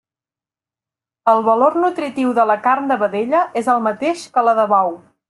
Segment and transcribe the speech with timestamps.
[1.33, 4.99] El valor nutritiu de la carn de vedella és el mateix que la de bou.